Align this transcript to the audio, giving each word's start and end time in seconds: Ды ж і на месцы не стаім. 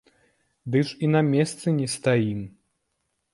Ды 0.75 0.79
ж 0.91 0.95
і 1.07 1.09
на 1.15 1.21
месцы 1.33 1.67
не 1.81 1.87
стаім. 1.97 2.41